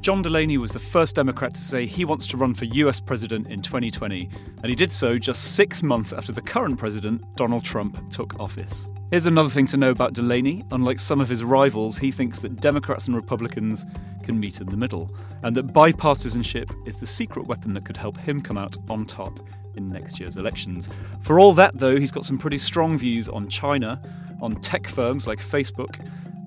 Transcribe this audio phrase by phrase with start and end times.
[0.00, 3.48] John Delaney was the first Democrat to say he wants to run for US president
[3.48, 4.30] in 2020,
[4.62, 8.88] and he did so just six months after the current president, Donald Trump, took office.
[9.10, 10.64] Here's another thing to know about Delaney.
[10.70, 13.84] Unlike some of his rivals, he thinks that Democrats and Republicans
[14.22, 18.16] can meet in the middle, and that bipartisanship is the secret weapon that could help
[18.16, 19.38] him come out on top
[19.76, 20.88] in next year's elections.
[21.20, 24.00] For all that, though, he's got some pretty strong views on China,
[24.40, 26.00] on tech firms like Facebook,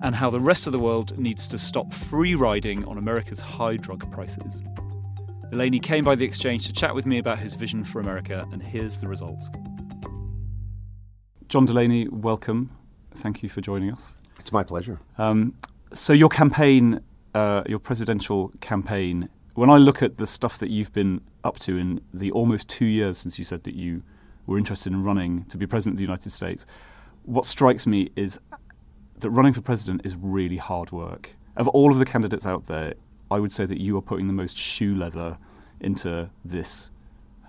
[0.04, 3.78] and how the rest of the world needs to stop free riding on America's high
[3.78, 4.62] drug prices.
[5.50, 8.62] Delaney came by the exchange to chat with me about his vision for America, and
[8.62, 9.40] here's the result.
[11.48, 12.72] John Delaney, welcome.
[13.16, 14.18] Thank you for joining us.
[14.40, 15.00] It's my pleasure.
[15.18, 15.56] Um,
[15.94, 17.00] so, your campaign,
[17.34, 21.78] uh, your presidential campaign, when I look at the stuff that you've been up to
[21.78, 24.04] in the almost two years since you said that you
[24.48, 26.66] were interested in running to be president of the United States,
[27.24, 28.40] what strikes me is
[29.24, 31.32] that running for president is really hard work.
[31.56, 32.94] Of all of the candidates out there,
[33.30, 35.38] I would say that you are putting the most shoe leather
[35.80, 36.92] into this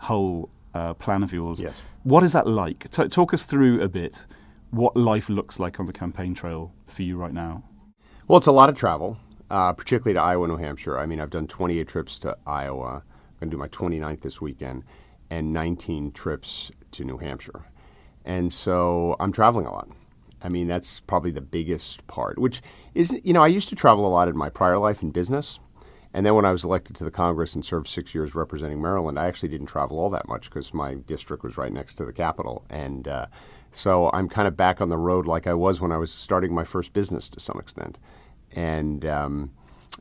[0.01, 1.61] whole uh, plan of yours.
[1.61, 1.75] Yes.
[2.03, 2.91] What is that like?
[2.91, 4.27] T- talk us through a bit
[4.71, 7.63] what life looks like on the campaign trail for you right now.
[8.27, 9.19] Well, it's a lot of travel,
[9.51, 10.99] uh, particularly to Iowa, New Hampshire.
[10.99, 13.05] I mean, I've done 28 trips to Iowa.
[13.41, 14.83] I'm going to do my 29th this weekend,
[15.31, 17.65] and 19 trips to New Hampshire.
[18.25, 19.89] And so I'm traveling a lot.
[20.45, 22.61] I mean, that's probably the biggest part, which
[22.95, 25.59] is, you know, I used to travel a lot in my prior life in business.
[26.13, 29.19] And then when I was elected to the Congress and served six years representing Maryland,
[29.19, 32.13] I actually didn't travel all that much because my district was right next to the
[32.13, 32.65] Capitol.
[32.71, 33.27] And uh,
[33.73, 36.55] so I'm kind of back on the road like I was when I was starting
[36.55, 37.99] my first business to some extent.
[38.53, 39.51] And, um,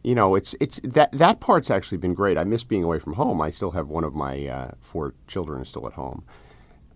[0.03, 2.37] you know, it's it's that that part's actually been great.
[2.37, 3.41] I miss being away from home.
[3.41, 6.23] I still have one of my uh, four children still at home,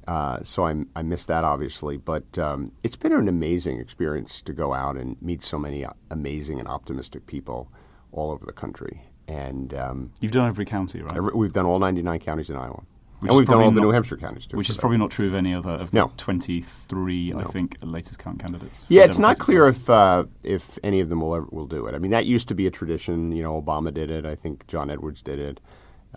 [0.08, 4.54] uh, so I, I miss that obviously, but um, it's been an amazing experience to
[4.54, 7.70] go out and meet so many amazing and optimistic people
[8.12, 9.02] all over the country.
[9.28, 11.18] And um, you've done every county, right?
[11.18, 12.84] Every, we've done all 99 counties in Iowa.
[13.20, 14.58] Which and we've done all the not, New Hampshire counties too.
[14.58, 16.12] Which is probably not true of any other of the no.
[16.18, 17.40] 23, no.
[17.40, 18.86] I think, latest count candidates.
[18.90, 21.96] Yeah, it's not clear if uh, if any of them will ever will do it.
[21.96, 23.32] I mean, that used to be a tradition.
[23.32, 24.24] You know, Obama did it.
[24.28, 25.60] I think John Edwards did it.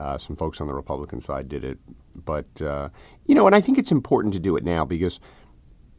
[0.01, 1.79] Uh, some folks on the Republican side did it.
[2.15, 2.89] But, uh,
[3.27, 5.21] you know, and I think it's important to do it now because,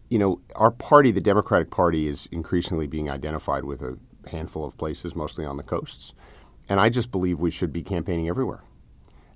[0.09, 4.75] you know, our party, the Democratic Party, is increasingly being identified with a handful of
[4.75, 6.13] places, mostly on the coasts.
[6.67, 8.63] And I just believe we should be campaigning everywhere.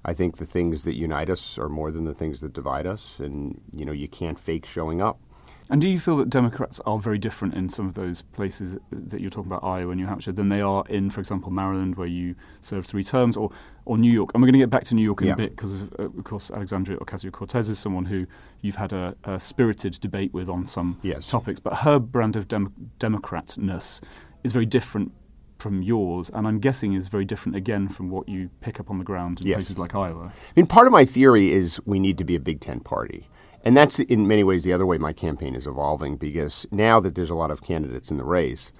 [0.03, 3.19] I think the things that unite us are more than the things that divide us.
[3.19, 5.19] And, you know, you can't fake showing up.
[5.67, 9.19] And do you feel that Democrats are very different in some of those places that
[9.19, 12.07] you're talking about, Iowa and New Hampshire, than they are in, for example, Maryland, where
[12.07, 13.49] you served three terms, or,
[13.85, 14.31] or New York?
[14.33, 15.33] And we're going to get back to New York in yeah.
[15.33, 18.25] a bit because, of, uh, of course, Alexandria Ocasio Cortez is someone who
[18.61, 21.27] you've had a, a spirited debate with on some yes.
[21.27, 21.59] topics.
[21.59, 24.01] But her brand of dem- Democratness
[24.43, 25.11] is very different
[25.57, 28.97] from yours, and I'm guessing is very different again from what you pick up on
[28.97, 29.57] the ground in yes.
[29.57, 30.25] places like Iowa.
[30.25, 33.29] I mean, part of my theory is we need to be a big tent party.
[33.63, 37.15] And that's in many ways the other way my campaign is evolving because now that
[37.15, 38.71] there's a lot of candidates in the race,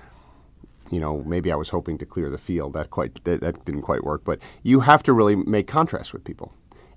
[0.91, 2.73] you know, maybe I was hoping to clear the field.
[2.73, 4.23] That quite that, that didn't quite work.
[4.23, 6.53] But you have to really make contrasts with people.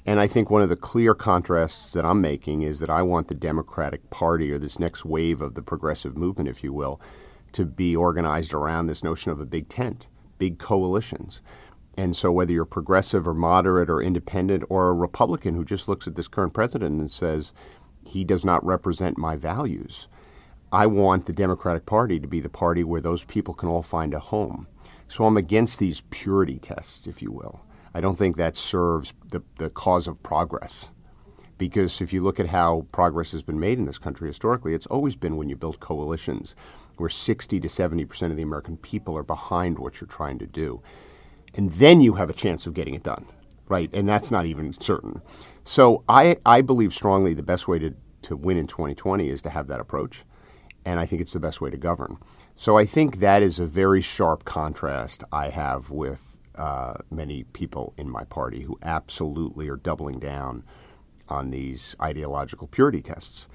[0.07, 3.29] And I think one of the clear contrasts that I'm making is that I want
[3.29, 6.99] the Democratic Party or this next wave of the progressive movement, if you will,
[7.53, 10.07] to be organized around this notion of a big tent,
[10.39, 11.43] big coalitions.
[11.95, 16.07] And so, whether you're progressive or moderate or independent or a Republican who just looks
[16.07, 17.53] at this current president and says,
[18.07, 20.09] he does not represent my values,
[20.73, 24.15] I want the Democratic Party to be the party where those people can all find
[24.15, 24.67] a home.
[25.09, 27.63] So, I'm against these purity tests, if you will.
[27.95, 30.91] I don't think that serves the, the cause of progress.
[31.57, 34.87] Because if you look at how progress has been made in this country historically, it's
[34.87, 36.55] always been when you build coalitions
[36.99, 40.47] where 60 to 70 percent of the American people are behind what you're trying to
[40.47, 40.83] do
[41.55, 43.27] and then you have a chance of getting it done,
[43.69, 43.93] right?
[43.93, 45.23] And that's not even certain.
[45.65, 49.51] So I, I believe strongly the best way to to win in 2020 is to
[49.51, 50.25] have that approach.
[50.89, 52.17] And I think it's the best way to govern.
[52.55, 57.93] So I think that is a very sharp contrast I have with uh, many people
[57.99, 60.65] in my party who absolutely are doubling down
[61.29, 63.49] on these ideological purity tests.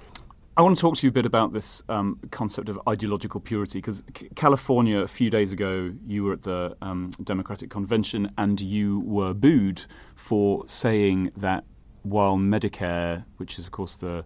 [0.56, 3.78] I want to talk to you a bit about this um, concept of ideological purity
[3.78, 8.60] because C- California, a few days ago, you were at the um, Democratic Convention and
[8.60, 11.64] you were booed for saying that
[12.04, 14.24] while Medicare, which is of course the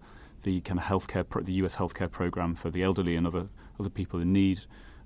[0.49, 1.77] the kind of healthcare, pro- the U.S.
[1.77, 3.45] healthcare program for the elderly and other
[3.81, 4.59] other people in need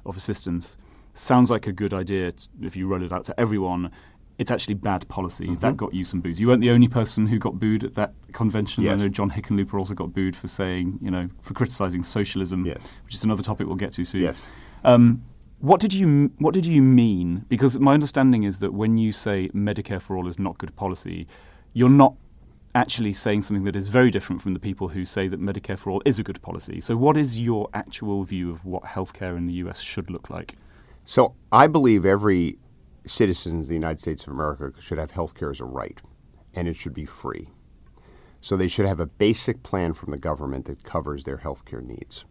[0.08, 0.66] of assistance,
[1.12, 3.90] sounds like a good idea t- if you roll it out to everyone.
[4.38, 5.46] It's actually bad policy.
[5.46, 5.60] Mm-hmm.
[5.64, 6.40] That got you some boos.
[6.40, 8.82] You weren't the only person who got booed at that convention.
[8.82, 8.92] Yes.
[8.94, 12.90] I know John Hickenlooper also got booed for saying, you know, for criticising socialism, Yes.
[13.04, 14.22] which is another topic we'll get to soon.
[14.22, 14.48] Yes.
[14.84, 15.22] Um,
[15.58, 17.44] what did you What did you mean?
[17.48, 21.26] Because my understanding is that when you say Medicare for all is not good policy,
[21.74, 22.14] you're not
[22.74, 25.90] actually saying something that is very different from the people who say that Medicare for
[25.90, 26.80] all is a good policy.
[26.80, 29.80] So, what is your actual view of what healthcare in the U.S.
[29.80, 30.56] should look like?
[31.04, 32.58] So I believe every
[33.04, 36.00] citizen of the United States of America should have health care as a right,
[36.54, 37.48] and it should be free.
[38.40, 41.80] So they should have a basic plan from the government that covers their health care
[41.80, 42.24] needs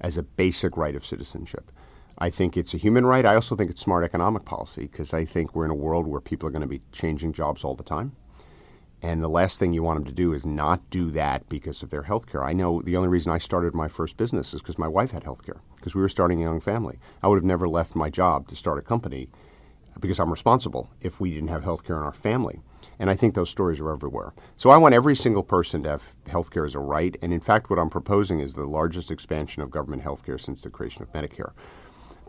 [0.00, 1.70] as a basic right of citizenship.
[2.18, 3.24] I think it's a human right.
[3.24, 6.20] I also think it's smart economic policy because I think we're in a world where
[6.20, 8.12] people are going to be changing jobs all the time.
[9.02, 11.90] And the last thing you want them to do is not do that because of
[11.90, 12.44] their health care.
[12.44, 15.24] I know the only reason I started my first business is because my wife had
[15.24, 17.00] health care, because we were starting a young family.
[17.20, 19.28] I would have never left my job to start a company
[19.92, 22.60] uh, because I'm responsible if we didn't have health care in our family.
[23.00, 24.34] And I think those stories are everywhere.
[24.54, 27.16] So I want every single person to have health care as a right.
[27.20, 30.62] And in fact, what I'm proposing is the largest expansion of government health care since
[30.62, 31.52] the creation of Medicare.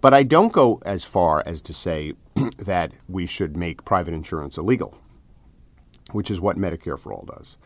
[0.02, 2.14] But I don't go as far as to say
[2.58, 4.98] that we should make private insurance illegal
[6.12, 7.58] which is what Medicare for All does.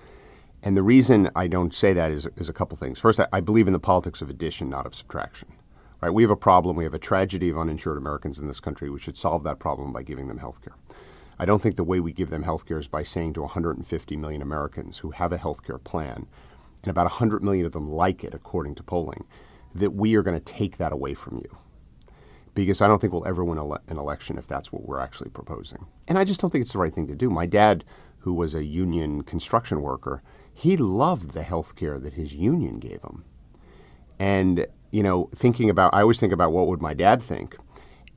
[0.63, 2.99] And the reason I don't say that is, is a couple things.
[2.99, 5.49] First, I, I believe in the politics of addition, not of subtraction.
[6.01, 6.13] Right?
[6.13, 6.75] We have a problem.
[6.75, 8.89] We have a tragedy of uninsured Americans in this country.
[8.89, 10.75] We should solve that problem by giving them health care.
[11.39, 14.17] I don't think the way we give them health care is by saying to 150
[14.17, 16.27] million Americans who have a health care plan,
[16.83, 19.25] and about 100 million of them like it, according to polling,
[19.73, 21.57] that we are going to take that away from you
[22.57, 25.29] because I don't think we'll ever win ele- an election if that's what we're actually
[25.29, 25.85] proposing.
[26.07, 27.29] And I just don't think it's the right thing to do.
[27.29, 27.83] My dad,
[28.27, 30.21] who was a union construction worker,
[30.53, 33.23] he loved the health care that his union gave him.
[34.19, 37.55] And, you know, thinking about, I always think about what would my dad think.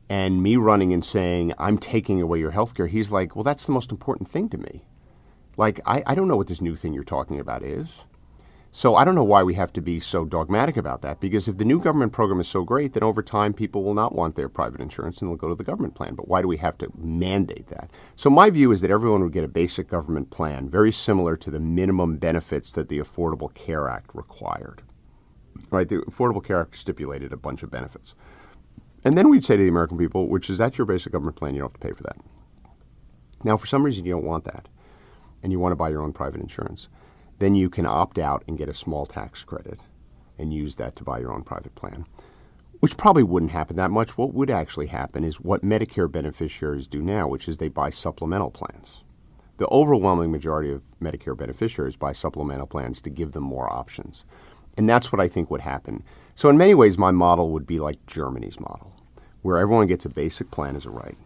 [0.09, 3.67] And me running and saying, I'm taking away your health care, he's like, well, that's
[3.67, 4.83] the most important thing to me.
[5.57, 8.05] Like, I, I don't know what this new thing you're talking about is.
[8.73, 11.59] So I don't know why we have to be so dogmatic about that because if
[11.59, 14.49] the new government program is so great, then over time people will not want their
[14.49, 16.15] private insurance and they'll go to the government plan.
[16.15, 17.91] But why do we have to mandate that?
[18.15, 21.51] So my view is that everyone would get a basic government plan very similar to
[21.51, 24.83] the minimum benefits that the Affordable Care Act required.
[25.71, 25.89] Right?
[25.89, 28.15] The Affordable Care Act stipulated a bunch of benefits.
[29.03, 31.55] And then we'd say to the American people, which is that's your basic government plan,
[31.55, 32.19] you don't have to pay for that.
[33.43, 34.69] Now, for some reason, you don't want that,
[35.43, 36.89] and you want to buy your own private insurance
[37.41, 39.81] then you can opt out and get a small tax credit
[40.39, 42.07] and use that to buy your own private plan,
[42.81, 44.17] which probably wouldn't happen that much.
[44.17, 48.51] What would actually happen is what Medicare beneficiaries do now, which is they buy supplemental
[48.51, 49.05] plans.
[49.57, 54.27] The overwhelming majority of Medicare beneficiaries buy supplemental plans to give them more options.
[54.77, 56.05] And that's what I think would happen.
[56.35, 58.95] So, in many ways, my model would be like Germany's model,
[59.43, 61.17] where everyone gets a basic plan as a right.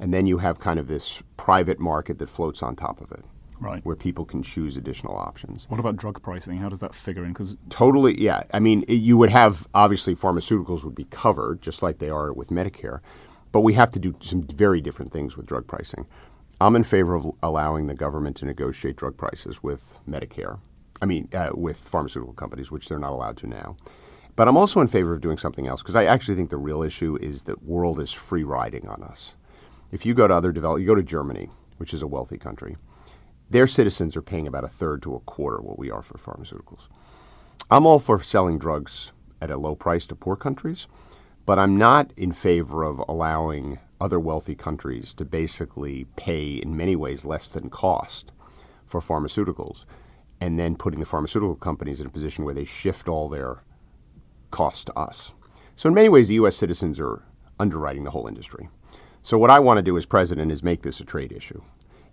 [0.00, 3.24] And then you have kind of this private market that floats on top of it
[3.60, 3.84] Right.
[3.84, 5.68] where people can choose additional options.
[5.68, 6.58] What about drug pricing?
[6.58, 7.32] How does that figure in?
[7.32, 8.42] Because Totally, yeah.
[8.54, 12.32] I mean, it, you would have obviously pharmaceuticals would be covered just like they are
[12.32, 13.00] with Medicare,
[13.50, 16.06] but we have to do some very different things with drug pricing.
[16.60, 20.58] I'm in favor of allowing the government to negotiate drug prices with Medicare.
[21.00, 23.76] I mean, uh, with pharmaceutical companies, which they're not allowed to now.
[24.34, 26.82] But I'm also in favor of doing something else because I actually think the real
[26.82, 29.34] issue is that world is free riding on us.
[29.90, 31.48] If you go to other develop, you go to Germany,
[31.78, 32.76] which is a wealthy country
[33.50, 36.88] their citizens are paying about a third to a quarter what we are for pharmaceuticals.
[37.70, 40.86] I'm all for selling drugs at a low price to poor countries,
[41.46, 46.94] but I'm not in favor of allowing other wealthy countries to basically pay, in many
[46.94, 48.32] ways, less than cost
[48.86, 49.84] for pharmaceuticals,
[50.40, 53.62] and then putting the pharmaceutical companies in a position where they shift all their
[54.50, 55.32] costs to us.
[55.74, 56.56] So, in many ways, the U.S.
[56.56, 57.22] citizens are
[57.58, 58.68] underwriting the whole industry.
[59.22, 61.62] So, what I want to do as president is make this a trade issue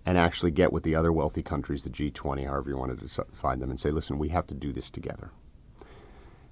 [0.05, 3.59] and actually get with the other wealthy countries, the G20, however you want to define
[3.59, 5.31] them, and say, listen, we have to do this together.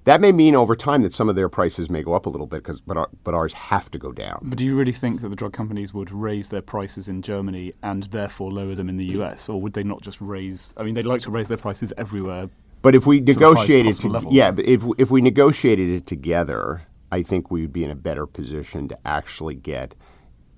[0.05, 2.47] That may mean over time that some of their prices may go up a little
[2.47, 4.39] bit, cause, but, our, but ours have to go down.
[4.43, 7.73] But do you really think that the drug companies would raise their prices in Germany
[7.81, 9.47] and therefore lower them in the US?
[9.47, 12.49] Or would they not just raise, I mean, they'd like to raise their prices everywhere,
[12.81, 14.33] But if we negotiated, to, level.
[14.33, 17.95] yeah, but if if we negotiated it together, I think we would be in a
[17.95, 19.95] better position to actually get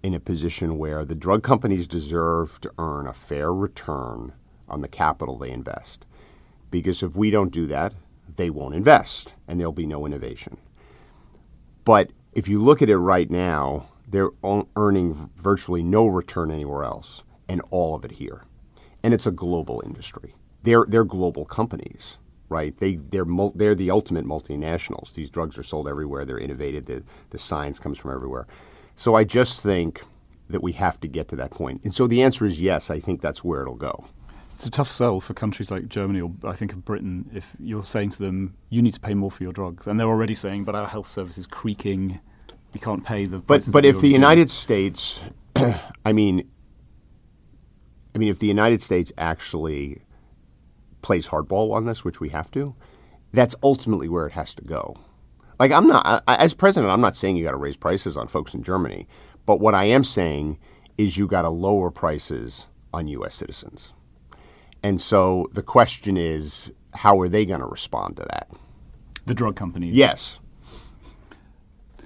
[0.05, 4.33] in a position where the drug companies deserve to earn a fair return
[4.69, 6.05] on the capital they invest.
[6.69, 7.91] Because if we don't do that,
[8.35, 10.57] they won't invest, and there'll be no innovation.
[11.85, 14.29] But if you look at it right now, they're
[14.75, 18.43] earning virtually no return anywhere else, and all of it here.
[19.01, 20.35] And it's a global industry.
[20.62, 22.77] They're they're global companies, right?
[22.77, 25.15] They they're mul- they're the ultimate multinationals.
[25.15, 26.25] These drugs are sold everywhere.
[26.25, 26.85] They're innovated.
[26.85, 28.45] The the science comes from everywhere.
[28.95, 30.03] So I just think
[30.49, 31.83] that we have to get to that point.
[31.83, 32.89] And so the answer is yes.
[32.89, 34.05] I think that's where it'll go.
[34.53, 37.83] It's a tough sell for countries like Germany or I think of Britain if you're
[37.83, 39.85] saying to them, you need to pay more for your drugs.
[39.85, 42.19] And they're already saying, but our health service is creaking.
[42.73, 45.21] We can't pay the But but if the already do." United States,
[46.05, 46.49] I mean,
[48.13, 50.03] I mean, if the United States actually
[51.01, 52.75] plays hardball on this, which we have to,
[53.33, 54.97] that's ultimately where it has to go.
[55.59, 58.27] Like I'm not, I, as president, I'm not saying you got to raise prices on
[58.27, 59.07] folks in Germany,
[59.45, 60.57] but what I am saying
[60.97, 63.35] is you got to lower prices on U.S.
[63.35, 63.93] citizens.
[64.83, 68.47] And so the question is, how are they going to respond to that?
[69.25, 69.95] the drug companies.
[69.95, 70.39] Yes.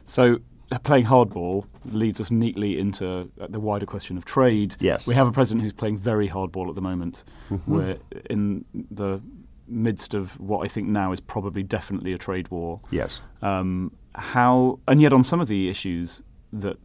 [0.06, 0.40] So
[0.84, 4.76] playing hardball leads us neatly into the wider question of trade.
[4.80, 5.06] Yes.
[5.06, 7.24] We have a president who's playing very hardball at the moment.
[7.50, 7.74] Mm-hmm.
[7.74, 7.98] We're
[8.30, 9.22] in the
[9.70, 12.80] midst of what I think now is probably definitely a trade war.
[12.92, 13.22] Yes.
[13.42, 16.78] Um, how and yet on some of the issues that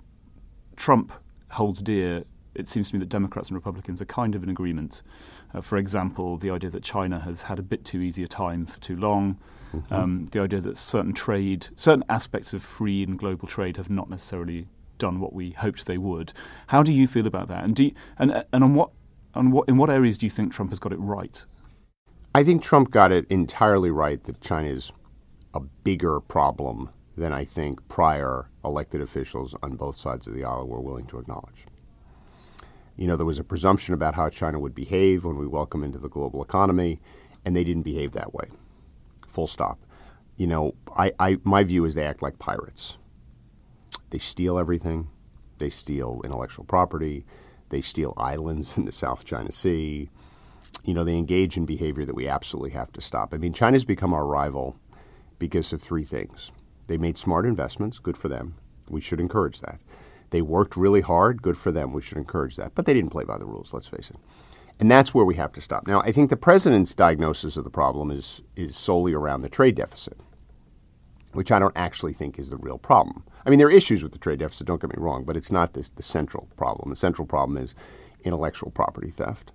[0.76, 1.12] Trump
[1.52, 2.24] holds dear,
[2.54, 5.02] it seems to me that Democrats and Republicans are kind of in agreement.
[5.52, 8.66] Uh, for example, the idea that China has had a bit too easy a time
[8.66, 9.38] for too long.
[9.90, 14.08] Um, the idea that certain trade, certain aspects of free and global trade have not
[14.08, 16.32] necessarily done what we hoped they would.
[16.68, 17.64] How do you feel about that?
[17.64, 18.90] And do you, and and on what
[19.34, 21.44] on what in what areas do you think Trump has got it right?
[22.36, 24.90] I think Trump got it entirely right that China is
[25.54, 30.66] a bigger problem than I think prior elected officials on both sides of the aisle
[30.66, 31.66] were willing to acknowledge.
[32.96, 36.00] You know, there was a presumption about how China would behave when we welcome into
[36.00, 37.00] the global economy,
[37.44, 38.46] and they didn't behave that way.
[39.28, 39.78] Full stop.
[40.36, 42.96] You know, I, I my view is they act like pirates.
[44.10, 45.08] They steal everything.
[45.58, 47.24] They steal intellectual property.
[47.68, 50.10] They steal islands in the South China Sea
[50.84, 53.32] you know, they engage in behavior that we absolutely have to stop.
[53.32, 54.76] I mean, China's become our rival
[55.38, 56.52] because of three things.
[56.86, 58.56] They made smart investments, good for them.
[58.90, 59.80] We should encourage that.
[60.30, 61.92] They worked really hard, good for them.
[61.92, 62.74] We should encourage that.
[62.74, 64.16] But they didn't play by the rules, let's face it.
[64.78, 65.86] And that's where we have to stop.
[65.86, 69.76] Now, I think the president's diagnosis of the problem is, is solely around the trade
[69.76, 70.18] deficit,
[71.32, 73.24] which I don't actually think is the real problem.
[73.46, 75.52] I mean, there are issues with the trade deficit, don't get me wrong, but it's
[75.52, 76.90] not the, the central problem.
[76.90, 77.74] The central problem is
[78.24, 79.52] intellectual property theft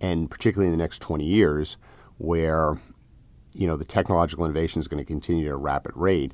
[0.00, 1.76] and particularly in the next 20 years,
[2.18, 2.78] where
[3.52, 6.32] you know the technological innovation is going to continue at a rapid rate,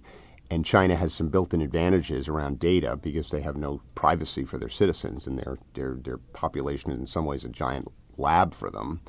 [0.51, 4.69] and China has some built-in advantages around data because they have no privacy for their
[4.69, 9.01] citizens, and their their their population is in some ways a giant lab for them.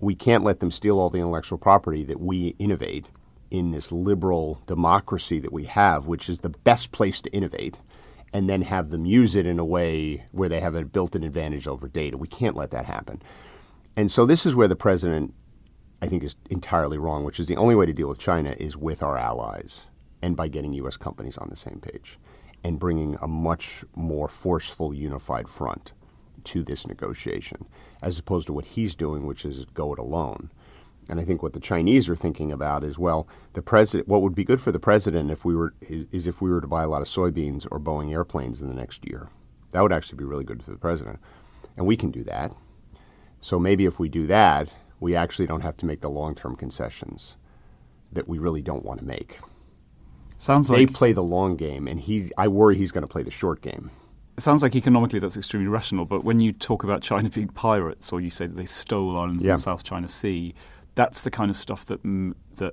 [0.00, 3.06] We can't let them steal all the intellectual property that we innovate
[3.50, 7.78] in this liberal democracy that we have, which is the best place to innovate,
[8.32, 11.68] and then have them use it in a way where they have a built-in advantage
[11.68, 12.16] over data.
[12.16, 13.22] We can't let that happen.
[13.96, 15.34] And so this is where the president,
[16.02, 18.76] I think, is entirely wrong, which is the only way to deal with China is
[18.76, 19.82] with our allies
[20.20, 20.96] and by getting U.S.
[20.96, 22.18] companies on the same page
[22.64, 25.92] and bringing a much more forceful, unified front
[26.44, 27.66] to this negotiation,
[28.02, 30.50] as opposed to what he's doing, which is go it alone.
[31.08, 34.08] And I think what the Chinese are thinking about is, well, the president.
[34.08, 36.62] What would be good for the president if we were is, is if we were
[36.62, 39.28] to buy a lot of soybeans or Boeing airplanes in the next year.
[39.72, 41.18] That would actually be really good for the president,
[41.76, 42.54] and we can do that.
[43.44, 44.70] So maybe if we do that,
[45.00, 47.36] we actually don't have to make the long term concessions
[48.10, 49.38] that we really don't want to make.
[50.38, 53.12] Sounds They like they play the long game, and he, I worry he's going to
[53.12, 53.90] play the short game.
[54.38, 56.06] it sounds like economically that's extremely rational.
[56.06, 59.44] But when you talk about China being pirates, or you say that they stole islands
[59.44, 59.52] Yeah.
[59.52, 60.54] in the South China Sea,
[60.94, 62.00] that's the kind of stuff that
[62.56, 62.72] that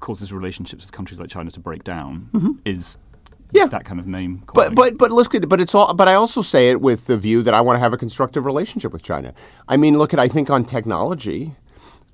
[0.00, 2.28] causes relationships with countries like China to break down.
[2.66, 3.09] Is Mm-hmm.
[3.52, 3.66] Yeah.
[3.66, 4.42] that kind of name?
[4.46, 4.74] But calling.
[4.74, 7.42] but but look at but it's all but I also say it with the view
[7.42, 9.34] that I want to have a constructive relationship with China.
[9.68, 11.54] I mean, look at I think on technology,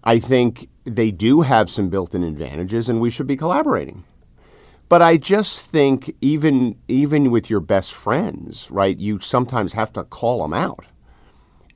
[0.04, 4.04] I think they do have some built-in advantages, and we should be collaborating.
[4.88, 8.96] But I just think even even with your best friends, right?
[8.96, 10.86] You sometimes have to call them out.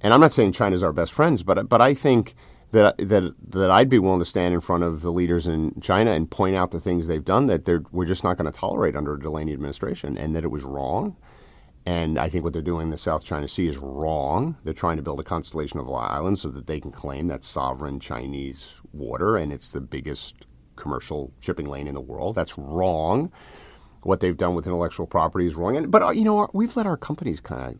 [0.00, 2.34] And I'm not saying China's our best friends, but but I think
[2.72, 6.12] that that that I'd be willing to stand in front of the leaders in China
[6.12, 8.96] and point out the things they've done that they're, we're just not going to tolerate
[8.96, 11.16] under a Delaney administration, and that it was wrong,
[11.86, 14.56] And I think what they're doing in the South China Sea is wrong.
[14.64, 18.00] They're trying to build a constellation of islands so that they can claim that sovereign
[18.00, 20.46] Chinese water, and it's the biggest
[20.76, 22.34] commercial shipping lane in the world.
[22.34, 23.32] That's wrong.
[24.02, 25.76] What they've done with intellectual property is wrong.
[25.76, 27.78] And, but, uh, you know, we've let our companies kind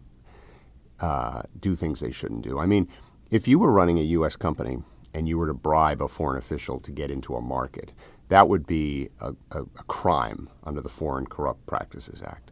[1.00, 2.58] of uh, do things they shouldn't do.
[2.58, 2.88] I mean,
[3.30, 4.36] if you were running a U.S.
[4.36, 4.78] company
[5.14, 7.92] and you were to bribe a foreign official to get into a market,
[8.28, 12.50] that would be a, a, a crime under the Foreign Corrupt Practices Act.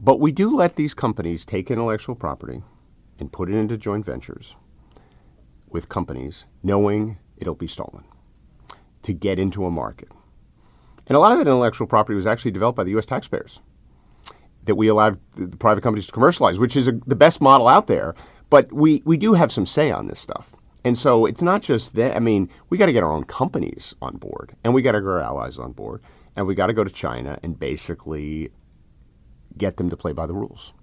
[0.00, 2.62] But we do let these companies take intellectual property
[3.18, 4.56] and put it into joint ventures
[5.68, 8.04] with companies knowing it'll be stolen
[9.02, 10.08] to get into a market.
[11.06, 13.06] And a lot of that intellectual property was actually developed by the U.S.
[13.06, 13.60] taxpayers
[14.64, 17.86] that we allowed the private companies to commercialize, which is a, the best model out
[17.86, 18.14] there.
[18.52, 20.54] But we, we do have some say on this stuff.
[20.84, 22.14] And so it's not just that.
[22.14, 25.00] I mean, we got to get our own companies on board, and we got to
[25.00, 26.02] get our allies on board,
[26.36, 28.50] and we got to go to China and basically
[29.56, 30.74] get them to play by the rules.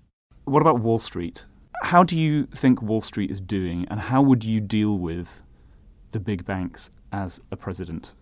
[0.46, 1.46] What about Wall Street?
[1.84, 5.44] How do you think Wall Street is doing, and how would you deal with
[6.12, 8.16] the big banks as a president?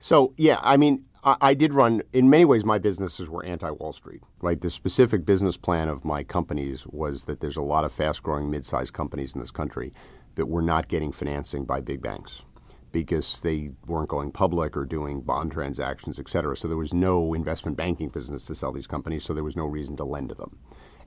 [0.00, 3.70] So, yeah, I mean, I, I did run, in many ways, my businesses were anti
[3.70, 4.60] Wall Street, right?
[4.60, 8.50] The specific business plan of my companies was that there's a lot of fast growing
[8.50, 9.92] mid sized companies in this country
[10.34, 12.44] that were not getting financing by big banks
[12.92, 16.56] because they weren't going public or doing bond transactions, et cetera.
[16.56, 19.66] So there was no investment banking business to sell these companies, so there was no
[19.66, 20.58] reason to lend to them.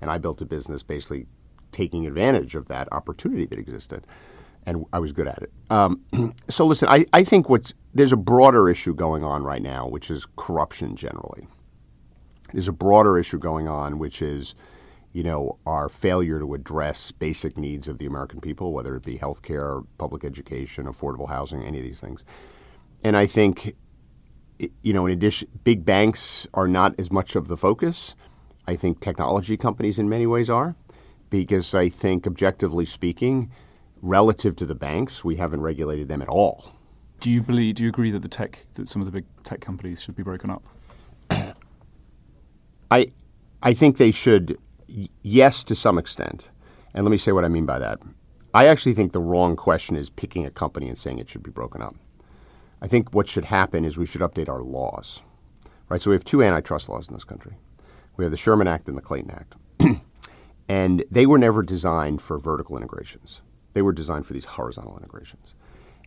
[0.02, 1.28] And I built a business basically
[1.72, 4.06] taking advantage of that opportunity that existed,
[4.68, 5.52] and I was good at it.
[5.72, 6.04] Um,
[6.48, 10.12] so listen, I, I think what's there's a broader issue going on right now, which
[10.12, 11.48] is corruption generally.
[12.54, 14.54] There's a broader issue going on, which is
[15.18, 19.18] you know, our failure to address basic needs of the American people, whether it be
[19.18, 22.24] health care, public education, affordable housing, any of these things.
[23.04, 23.76] And I think,
[24.60, 28.14] you know, in addition, big banks are not as much of the focus.
[28.68, 30.76] I think technology companies in many ways are,
[31.32, 33.50] because I think, objectively speaking,
[34.02, 36.74] relative to the banks, we haven't regulated them at all.
[37.20, 37.76] Do you believe?
[37.76, 40.24] Do you agree that the tech, that some of the big tech companies should be
[40.24, 40.64] broken up?
[42.92, 43.08] I,
[43.62, 44.58] I think they should
[45.24, 46.50] yes, to some extent.
[46.94, 48.00] And let me say what I mean by that.
[48.54, 51.52] I actually think the wrong question is picking a company and saying it should be
[51.52, 51.96] broken up.
[52.82, 55.22] I think what should happen is we should update our laws.
[55.90, 56.02] Right?
[56.02, 57.58] So we have two antitrust laws in this country.
[58.16, 59.56] We have the Sherman Act and the Clayton Act.
[60.70, 63.42] and they were never designed for vertical integrations.
[63.78, 65.54] They were designed for these horizontal integrations.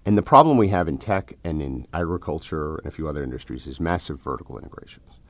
[0.05, 3.69] And the problem we have in tech and in agriculture and a few other industries
[3.69, 5.21] is massive vertical integrations.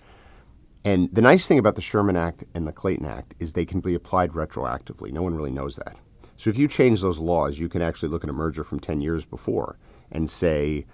[0.83, 3.81] And the nice thing about the Sherman Act and the Clayton Act is they can
[3.81, 5.13] be applied retroactively.
[5.13, 5.99] No one really knows that.
[6.39, 9.03] So if you change those laws, you can actually look at a merger from 10
[9.03, 9.77] years before
[10.11, 10.87] and say,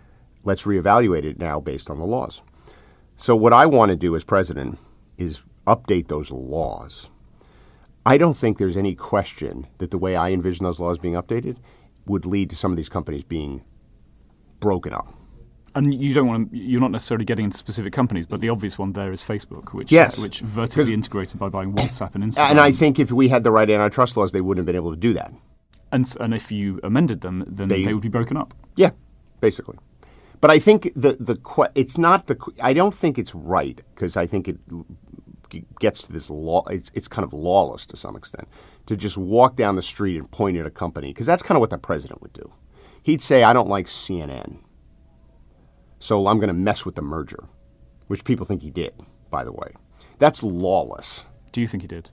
[0.42, 2.42] let's reevaluate it now based on the laws.
[3.14, 4.80] So what I want to do as president
[5.16, 7.08] is update those laws.
[8.06, 11.56] I don't think there's any question that the way I envision those laws being updated
[12.06, 13.64] would lead to some of these companies being
[14.60, 15.12] broken up
[15.76, 18.78] and you don't want to, you're not necessarily getting into specific companies, but the obvious
[18.78, 20.18] one there is Facebook, which yes.
[20.18, 22.50] which vertically integrated by buying WhatsApp and Instagram.
[22.50, 24.90] And I think if we had the right antitrust laws, they wouldn't have been able
[24.90, 25.32] to do that.
[25.92, 28.54] And and if you amended them, then they, they would be broken up.
[28.74, 28.90] Yeah,
[29.40, 29.76] basically.
[30.40, 34.26] But I think the the it's not the I don't think it's right because I
[34.26, 34.58] think it
[35.80, 36.64] gets to this law.
[36.68, 38.48] It's it's kind of lawless to some extent
[38.86, 41.60] to just walk down the street and point at a company because that's kind of
[41.60, 42.52] what the president would do.
[43.02, 44.58] He'd say, "I don't like CNN."
[45.98, 47.44] So I'm going to mess with the merger,
[48.06, 48.92] which people think he did,
[49.30, 49.72] by the way.
[50.18, 51.26] That's lawless.
[51.52, 52.10] Do you think he did?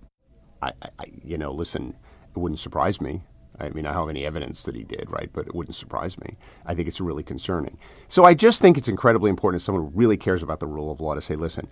[0.62, 1.96] I, I, you know, listen,
[2.36, 3.22] it wouldn't surprise me.
[3.60, 5.30] I mean, I don't have any evidence that he did, right?
[5.32, 6.38] But it wouldn't surprise me.
[6.66, 7.78] I think it's really concerning.
[8.08, 10.92] So I just think it's incredibly important as someone who really cares about the rule
[10.92, 11.68] of law to say, listen,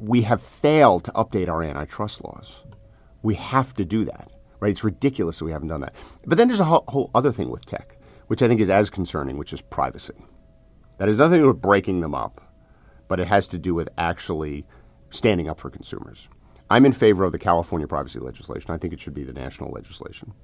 [0.00, 2.64] we have failed to update our antitrust laws.
[3.22, 4.70] We have to do that, right?
[4.70, 5.94] It's ridiculous that we haven't done that.
[6.26, 7.96] But then there's a whole other thing with tech,
[8.28, 10.14] which I think is as concerning, which is privacy.
[10.98, 12.40] That has nothing to do with breaking them up,
[13.08, 14.64] but it has to do with actually
[15.10, 16.28] standing up for consumers.
[16.70, 18.70] I'm in favor of the California privacy legislation.
[18.70, 20.34] I think it should be the national legislation.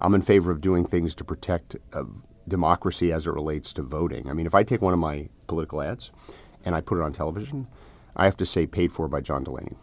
[0.00, 2.04] I'm in favor of doing things to protect uh,
[2.48, 4.28] democracy as it relates to voting.
[4.28, 6.10] I mean, if I take one of my political ads
[6.64, 7.68] and I put it on television,
[8.16, 9.76] I have to say paid for by John Delaney.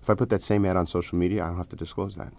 [0.00, 2.32] If I put that same ad on social media, I don't have to disclose that.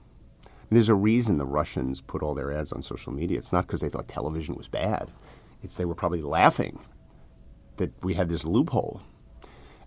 [0.69, 3.37] there's a reason the Russians put all their ads on social media.
[3.37, 5.11] It's not because they thought television was bad.
[5.61, 6.79] It's they were probably laughing
[7.77, 9.01] that we had this loophole.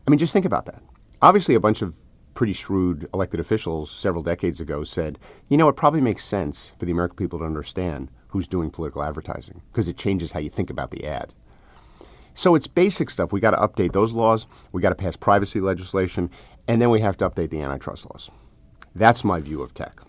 [0.07, 0.83] I mean, just think about that.
[1.21, 1.99] Obviously, a bunch of
[2.37, 5.19] pretty shrewd elected officials several decades ago said,
[5.49, 9.03] you know, it probably makes sense for the American people to understand who's doing political
[9.03, 11.33] advertising because it changes how you think about the ad.
[12.35, 13.33] So it's basic stuff.
[13.33, 14.47] We got to update those laws.
[14.71, 16.31] We got to pass privacy legislation,
[16.69, 18.31] And then we have to update the antitrust laws.
[18.95, 20.01] That's my view of tech.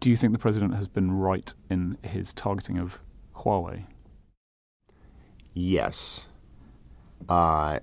[0.00, 2.98] Do you think the president has been right in his targeting of
[3.36, 3.84] Huawei?
[5.52, 6.26] Yes,
[7.28, 7.80] uh,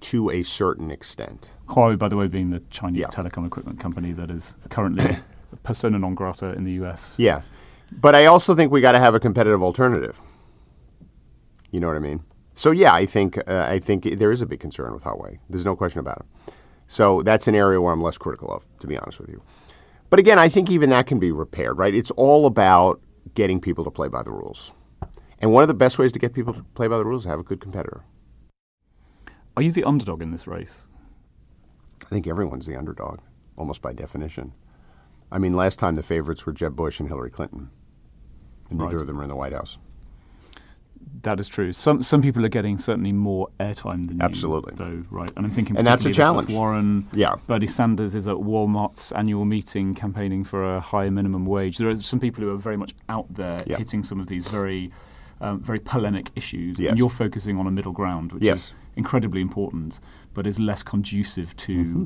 [0.00, 1.52] to a certain extent.
[1.70, 3.06] Huawei, by the way, being the Chinese Yeah.
[3.08, 5.18] telecom equipment company that is currently
[5.62, 7.14] persona non grata in the US.
[7.16, 7.42] Yeah,
[7.92, 10.20] but I also think we got to have a competitive alternative.
[11.70, 12.22] You know what I mean?
[12.54, 15.38] So yeah, I think uh, I think there is a big concern with Huawei.
[15.48, 16.52] There's no question about it.
[16.86, 19.40] So that's an area where I'm less critical of, to be honest with you.
[20.10, 21.94] But again, I think even that can be repaired, right?
[21.94, 23.00] It's all about
[23.34, 24.72] getting people to play by the rules.
[25.38, 27.30] And one of the best ways to get people to play by the rules is
[27.30, 28.02] have a good competitor.
[29.56, 30.88] Are you the underdog in this race?
[32.04, 33.20] I think everyone's the underdog,
[33.56, 34.52] almost by definition.
[35.32, 37.70] I mean, last time the favorites were Jeb Bush and Hillary Clinton,
[38.68, 39.00] and neither Right.
[39.02, 39.78] of them are in the White House.
[41.22, 41.72] That is true.
[41.72, 44.72] Some some people are getting certainly more airtime than Absolutely.
[44.72, 45.30] you, though, right?
[45.36, 46.52] And I'm thinking, And that's a challenge.
[46.52, 47.36] Warren, Yeah.
[47.46, 51.78] Bernie Sanders is at Walmart's annual meeting campaigning for a higher minimum wage.
[51.78, 53.78] There are some people who are very much out there Yeah.
[53.78, 54.90] hitting some of these very,
[55.40, 56.78] um, very polemic issues.
[56.78, 56.90] Yes.
[56.90, 58.58] And you're focusing on a middle ground, which Yes.
[58.68, 60.00] is incredibly important,
[60.34, 62.04] but is less conducive to Mm-hmm.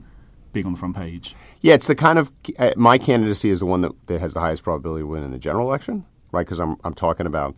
[0.53, 1.35] being on the front page.
[1.63, 4.41] Yeah, it's the kind of uh, my candidacy is the one that, that has the
[4.41, 6.47] highest probability of winning the general election, right?
[6.47, 7.57] Because I'm I'm talking about,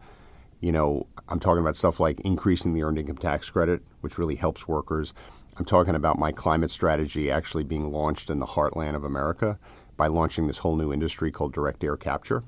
[0.61, 4.37] you know, I'm talking about stuff like increasing the earned income tax credit, which really
[4.37, 5.13] helps workers.
[5.59, 9.59] I'm talking about my climate strategy actually being launched in the heartland of America
[9.99, 12.45] by launching this whole new industry called direct air capture.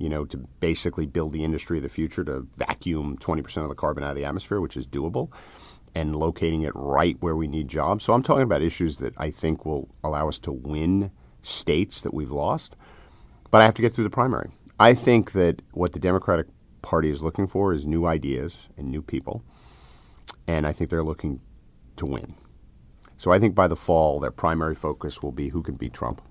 [0.00, 3.74] You know, to basically build the industry of the future to vacuum 20% of the
[3.74, 5.30] carbon out of the atmosphere, which is doable
[5.94, 8.04] and locating it right where we need jobs.
[8.04, 11.10] So I'm talking about issues that I think will allow us to win
[11.42, 12.76] states that we've lost.
[13.50, 14.50] But I have to get through the primary.
[14.78, 16.46] I think that what the Democratic
[16.80, 19.44] Party is looking for is new ideas and new people.
[20.46, 21.40] And I think they're looking
[21.96, 22.36] to win.
[23.18, 26.22] So I think by the fall, their primary focus will be who can beat Trump.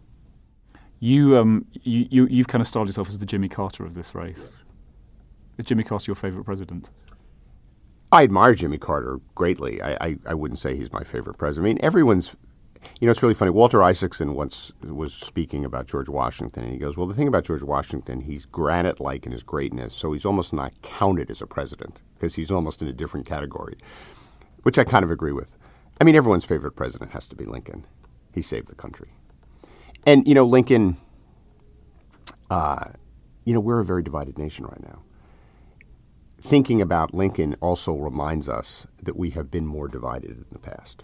[0.99, 4.13] You, um, you, you, you've kind of styled yourself as the Jimmy Carter of this
[4.13, 4.55] race.
[5.57, 6.89] Is Jimmy Carter your favourite president?
[8.11, 9.81] I admire Jimmy Carter greatly.
[9.81, 11.65] I, I, I wouldn't say he's my favorite president.
[11.65, 12.35] I mean, everyone's,
[12.99, 13.51] you know, it's really funny.
[13.51, 17.43] Walter Isaacson once was speaking about George Washington, and he goes, Well, the thing about
[17.43, 21.47] George Washington, he's granite like in his greatness, so he's almost not counted as a
[21.47, 23.77] president because he's almost in a different category,
[24.63, 25.55] which I kind of agree with.
[26.01, 27.85] I mean, everyone's favorite president has to be Lincoln.
[28.33, 29.09] He saved the country.
[30.05, 30.97] And, you know, Lincoln,
[32.49, 32.85] uh,
[33.45, 35.01] you know, we're a very divided nation right now
[36.41, 41.03] thinking about Lincoln also reminds us that we have been more divided in the past.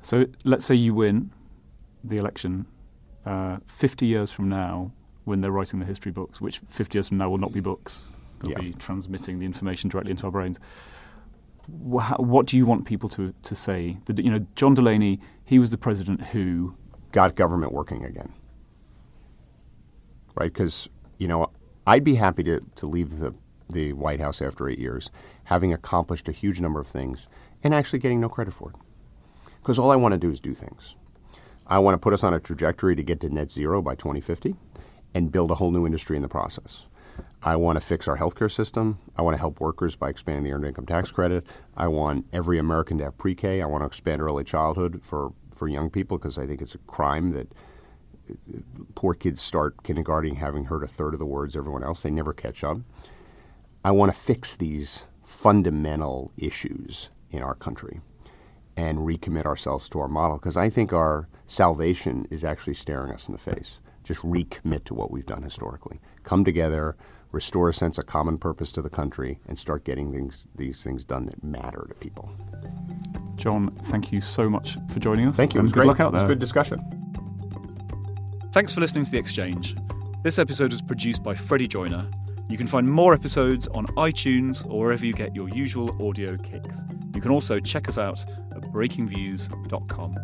[0.00, 1.32] So let's say you win
[2.02, 2.64] the election
[3.26, 4.92] uh, 50 years from now
[5.24, 8.06] when they're writing the history books, which 50 years from now will not be books.
[8.40, 8.60] They'll Yeah.
[8.60, 10.58] be transmitting the information directly into our brains.
[11.68, 13.98] Wha- What do you want people to, to say?
[14.06, 16.74] The, you know, John Delaney, he was the president who
[17.16, 18.34] Got government working again.
[20.34, 20.52] Right?
[20.52, 21.50] Because, you know,
[21.86, 23.34] I'd be happy to, to leave the,
[23.70, 25.08] the White House after eight years
[25.44, 27.26] having accomplished a huge number of things
[27.64, 28.76] and actually getting no credit for it.
[29.62, 30.94] Because all I want to do is do things.
[31.66, 34.54] I want to put us on a trajectory to get to net zero by 2050
[35.14, 36.84] and build a whole new industry in the process.
[37.42, 38.98] I want to fix our healthcare system.
[39.16, 41.46] I want to help workers by expanding the earned income tax credit.
[41.78, 43.62] I want every American to have pre K.
[43.62, 46.78] I want to expand early childhood for, for young people because I think it's a
[46.78, 47.48] crime that
[48.94, 52.02] poor kids start kindergarten having heard a third of the words everyone else.
[52.02, 52.78] They never catch up.
[53.84, 58.00] I want to fix these fundamental issues in our country
[58.76, 63.28] and recommit ourselves to our model because I think our salvation is actually staring us
[63.28, 63.80] in the face.
[64.04, 66.00] Just recommit to what we've done historically.
[66.22, 66.96] Come together,
[67.32, 71.04] restore a sense of common purpose to the country, and start getting things, these things
[71.04, 72.30] done that matter to people.
[73.36, 75.36] John, thank you so much for joining us.
[75.36, 75.60] Thank you.
[75.60, 75.88] It was good great.
[75.88, 76.28] luck out It was there.
[76.28, 76.82] good discussion.
[78.52, 79.76] Thanks for listening to The Exchange.
[80.22, 82.10] This episode was produced by Freddie Joyner.
[82.48, 86.78] You can find more episodes on iTunes or wherever you get your usual audio kicks.
[87.14, 90.16] You can also check us out at breakingviews.com.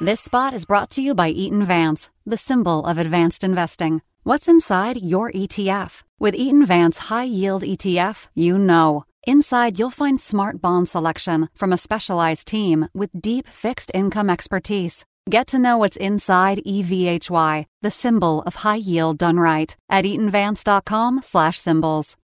[0.00, 4.02] This spot is brought to you by Eaton Vance, the symbol of advanced investing.
[4.26, 6.02] What's inside your ETF?
[6.18, 9.04] With Eaton Vance High Yield ETF, you know.
[9.26, 15.04] Inside, you'll find smart bond selection from a specialized team with deep fixed income expertise.
[15.28, 21.20] Get to know what's inside EVHY, the symbol of high yield done right, at eatonvance.com
[21.20, 22.16] slash symbols.